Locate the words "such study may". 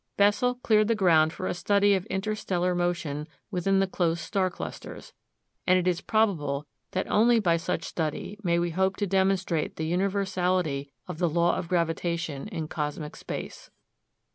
7.55-8.57